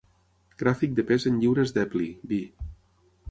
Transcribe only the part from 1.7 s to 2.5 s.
d'Epley, B.